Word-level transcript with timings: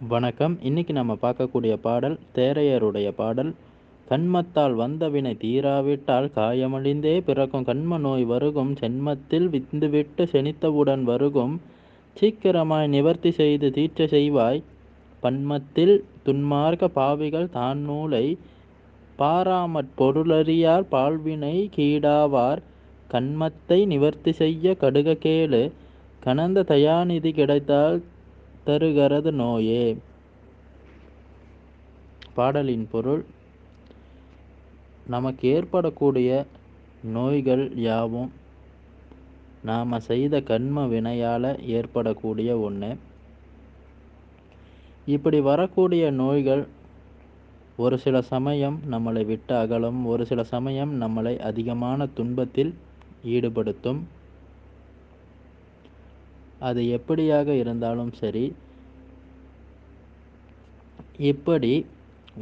வணக்கம். 0.00 0.58
இன்னைக்கு 0.62 0.92
நம்ம 0.92 1.12
பார்க்கக்கூடிய 1.22 1.74
பாடல் 1.76 2.18
தேரையருடைய 2.34 3.10
பாடல் 3.10 3.52
கண்மத்தால் 4.06 4.74
வந்த 4.74 5.08
வினை 5.08 5.32
தீராவிட்டால் 5.34 6.26
காயமழிந்தே 6.34 7.14
பிறக்கும் 7.24 7.64
கண்ம 7.64 7.98
நோய் 7.98 8.24
வருகும் 8.24 8.72
சென்மத்தில் 8.74 9.48
விந்துவிட்டு 9.48 10.24
செனித்தவுடன் 10.32 11.02
வருகும் 11.02 11.54
சீக்கிரமாய் 12.16 12.88
நிவர்த்தி 12.88 13.30
செய்து 13.30 13.70
தீட்ச 13.70 14.06
செய்வாய் 14.06 14.60
பன்மத்தில் 15.22 16.04
துன்மார்க்க 16.24 16.88
பாவிகள் 16.88 17.48
தான் 17.48 17.78
நூலை 17.78 18.26
பாராமற் 19.16 19.90
பொருளறியார் 19.98 20.86
பால்வினை 20.90 21.70
கீடாவார் 21.76 22.62
கண்மத்தை 23.10 23.86
நிவர்த்தி 23.86 24.32
செய்ய 24.32 24.76
கடுக 24.80 25.16
கேளு 25.20 25.72
கனந்த 26.20 26.66
தயாநிதி 26.68 27.32
கிடைத்தால் 27.32 27.98
தருகிறது 28.66 29.32
நோயே. 29.42 29.84
பாடலின் 32.34 32.86
பொருள் 32.92 33.22
நமக்கு 35.06 35.44
ஏற்படக்கூடிய 35.48 36.30
நோய்கள் 37.16 37.64
யாவும் 37.88 38.30
நாம் 39.62 40.00
செய்த 40.08 40.40
கண்ம 40.50 40.86
வினையால் 40.86 41.50
ஏற்படக்கூடிய 41.76 42.50
ஒன்று 42.66 42.90
இப்படி 45.06 45.38
வரக்கூடிய 45.50 46.04
நோய்கள் 46.20 46.64
ஒரு 47.78 47.96
சில 48.04 48.16
சமயம் 48.32 48.76
நம்மளை 48.90 49.22
விட்டு 49.24 49.54
அகலும் 49.56 50.00
ஒரு 50.04 50.26
சில 50.26 50.42
சமயம் 50.52 50.92
நம்மளை 51.02 51.34
அதிகமான 51.48 52.06
துன்பத்தில் 52.18 52.72
ஈடுபடுத்தும். 53.34 54.00
அது 56.60 56.82
எப்படியாக 56.98 57.48
இருந்தாலும் 57.62 58.12
சரி 58.12 58.44
இப்படி 61.18 61.86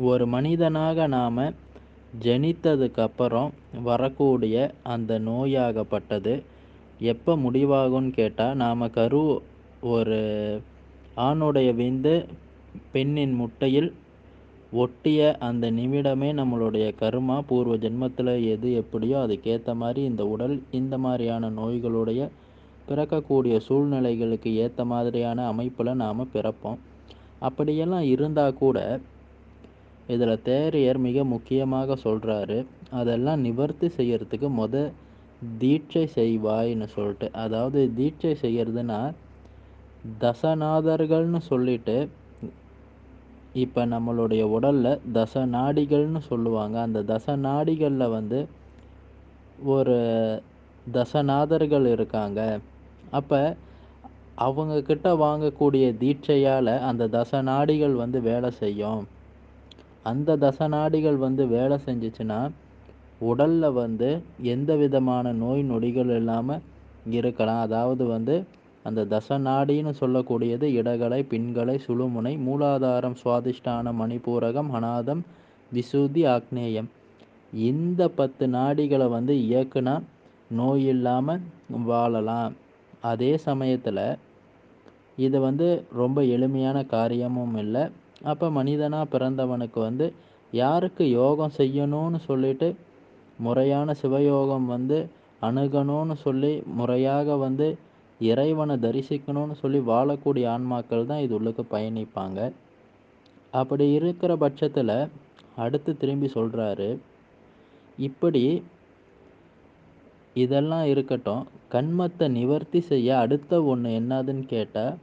ஒரு 0.01 0.27
மனிதனாக 0.27 1.06
நாம் 1.06 1.53
ஜனித்ததுக்கப்புறம் 2.22 3.50
வரக்கூடிய 3.83 4.75
அந்த 4.83 5.19
நோயாகப்பட்டது 5.19 6.42
எப்போ 6.98 7.36
முடிவாகும்னு 7.36 8.11
கேட்டால் 8.11 8.56
நாம் 8.56 8.91
கரு 8.91 9.42
ஒரு 9.81 10.19
ஆணுடைய 11.16 11.75
விந்து 11.75 12.27
பெண்ணின் 12.92 13.34
முட்டையில் 13.34 13.92
ஒட்டிய 14.72 15.36
அந்த 15.38 15.70
நிமிடமே 15.70 16.31
நம்மளுடைய 16.41 16.92
கருமா 17.00 17.41
பூர்வ 17.47 17.77
ஜென்மத்தில் 17.77 18.48
எது 18.50 18.72
எப்படியோ 18.72 19.19
அதுக்கேற்ற 19.19 19.75
மாதிரி 19.75 20.05
இந்த 20.05 20.27
உடல் 20.27 20.62
இந்த 20.70 20.98
மாதிரியான 20.98 21.50
நோய்களுடைய 21.50 22.28
பிறக்கக்கூடிய 22.88 23.61
சூழ்நிலைகளுக்கு 23.69 24.55
ஏற்ற 24.55 24.84
மாதிரியான 24.84 25.47
அமைப்பில் 25.47 25.94
நாம் 25.94 26.31
பிறப்போம். 26.34 26.78
அப்படியெல்லாம் 27.41 28.03
இருந்தால் 28.03 28.55
கூட 28.55 28.79
இதில் 30.09 30.43
தேரையர் 30.45 30.99
மிக 30.99 31.25
முக்கியமாக 31.25 31.97
சொல்கிறாரு 32.05 32.67
அதெல்லாம் 32.91 33.41
நிவர்த்தி 33.41 33.89
செய்யறதுக்கு 33.97 34.49
முத 34.61 34.93
தீட்சை 35.59 36.09
செய்வாய்னு 36.15 36.87
சொல்லிட்டு. 36.97 37.33
அதாவது 37.33 37.93
தீட்சை 37.95 38.33
செய்யறதுன்னா 38.43 39.01
தசநாதர்கள்னு 40.21 41.41
சொல்லிட்டு 41.49 42.09
இப்போ 43.55 43.87
நம்மளுடைய 43.87 44.43
உடலில் 44.43 45.01
தசநாடிகள்னு 45.15 46.19
சொல்லுவாங்க. 46.19 46.77
அந்த 46.81 47.03
தசநாடிகளில் 47.03 48.09
வந்து 48.09 48.49
ஒரு 49.59 49.97
தசநாதர்கள் 50.93 51.87
இருக்காங்க. 51.87 52.61
அப்போ 53.12 53.55
அவங்கக்கிட்ட 54.39 55.09
வாங்கக்கூடிய 55.25 55.85
தீட்சையால் 56.01 56.73
அந்த 56.89 57.09
தசநாடிகள் 57.17 57.95
வந்து 58.03 58.21
வேலை 58.21 58.51
செய்யும். 58.63 59.03
அந்த 60.03 60.37
தசநாடிகள் 60.37 61.19
வந்து 61.27 61.43
வேலை 61.47 61.77
செஞ்சிச்சுன்னா 61.87 62.41
உடலில் 63.21 63.71
வந்து 63.73 64.09
எந்த 64.55 64.71
விதமான 64.77 65.33
நோய் 65.33 65.62
நொடிகள் 65.62 66.11
இல்லாமல் 66.17 66.65
இருக்கலாம். 67.19 67.62
அதாவது 67.67 68.06
வந்து 68.06 68.37
அந்த 68.89 69.05
தசநாடின்னு 69.12 69.93
சொல்லக்கூடியது 70.00 70.67
இடகலை 70.78 71.21
பின்கலை 71.31 71.77
சுழுமுனை 71.87 72.34
மூலாதாரம் 72.47 73.17
சுவாதிஷ்டான 73.23 73.93
மணிப்பூரகம் 74.00 74.71
அநாதம் 74.78 75.23
விசுதி 75.73 76.23
ஆக்னேயம். 76.34 76.91
இந்த 77.53 78.09
பத்து 78.09 78.47
நாடிகளை 78.47 79.09
வந்து 79.09 79.34
இயக்குனா 79.34 79.97
நோய் 80.50 80.84
இல்லாமல் 80.84 81.43
வாழலாம். 81.87 82.55
அதே 83.10 83.32
சமயத்தில் 83.48 84.06
இது 85.25 85.38
வந்து 85.47 85.66
ரொம்ப 86.00 86.19
எளிமையான 86.34 86.78
காரியமும் 86.94 87.56
இல்லை. 87.62 87.82
அப்போ 88.32 88.47
மனிதனாக 88.59 89.10
பிறந்தவனுக்கு 89.15 89.78
வந்து 89.88 90.06
யாருக்கு 90.53 91.04
யோகம் 91.20 91.56
செய்யணும்னு 91.59 92.19
சொல்லிட்டு 92.28 92.69
முறையான 93.38 93.94
சிவயோகம் 94.03 94.66
வந்து 94.75 94.98
அணுகணும்னு 95.43 96.16
சொல்லி 96.26 96.53
முறையாக 96.78 97.37
வந்து 97.47 97.66
இறைவனை 98.20 98.75
தரிசிக்கணும்னு 98.84 99.54
சொல்லி 99.62 99.81
வாழக்கூடிய 99.93 100.44
ஆன்மாக்கள் 100.54 101.09
தான் 101.10 101.22
இது 101.25 101.34
உள்ளுக்கு 101.38 101.64
பயணிப்பாங்க. 101.75 102.38
அப்படி 103.60 103.84
இருக்கிற 103.98 104.32
பட்சத்தில் 104.44 104.97
அடுத்து 105.64 105.91
திரும்பி 106.03 106.28
சொல்கிறாரு 106.37 106.88
இப்படி 107.98 108.44
இதெல்லாம் 110.43 110.87
இருக்கட்டும். 110.93 111.43
கண்மத்தை 111.75 112.27
நிவர்த்தி 112.39 112.81
செய்ய 112.91 113.09
அடுத்த 113.25 113.62
ஒன்று 113.72 113.91
என்னதுன்னு 114.00 114.45
கேட்டால் 114.47 114.95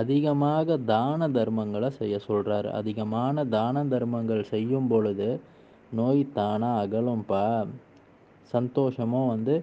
அதிகமாக 0.00 0.76
தான 0.90 1.28
தர்மங்களை 1.36 1.88
செய்ய 2.00 2.16
சொல்கிறாரு 2.28 2.68
அதிகமான 2.80 3.44
தான 3.54 3.82
தர்மங்கள் 3.94 4.42
செய்யும் 4.52 4.88
பொழுது 4.88 5.28
நோய் 5.92 6.22
தானாக 6.32 6.82
அகலும்பா. 6.84 7.44
சந்தோஷமும் 8.52 9.30
வந்து 9.34 9.54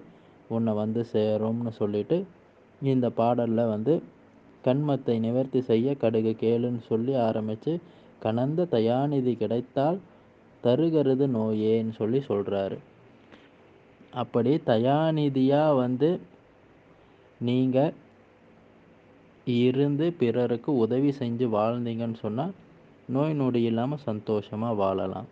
உன்னை 0.48 0.72
வந்து 0.74 1.00
சேரும்னு 1.12 1.72
சொல்லிட்டு 1.80 2.18
இந்த 2.82 3.06
பாடலில் 3.20 3.72
வந்து 3.74 3.94
கண்மத்தை 4.64 5.14
நிவர்த்தி 5.26 5.60
செய்ய 5.70 5.88
கடுகு 6.02 6.32
கேளுன்னு 6.44 6.82
சொல்லி 6.90 7.14
ஆரம்பித்து 7.28 7.72
கனந்த 8.24 8.66
தயாநிதி 8.76 9.32
கிடைத்தால் 9.36 9.98
தருகிறது 10.64 11.26
நோயேன்னு 11.36 11.94
சொல்லி 12.00 12.20
சொல்கிறாரு 12.30 12.78
அப்படி 14.12 14.56
தயாநிதியாக 14.66 15.76
வந்து 15.76 16.20
நீங்கள் 17.40 17.94
இருந்து 19.46 20.12
பிறருக்கு 20.12 20.76
உதவி 20.76 21.10
செஞ்சு 21.18 21.46
வாழ்ந்தீங்கன்னு 21.48 22.18
சொன்னால் 22.20 22.54
நோய் 23.06 23.32
நொடி 23.32 23.62
இல்லாமல் 23.62 23.98
சந்தோஷமாக 23.98 24.74
வாழலாம். 24.74 25.28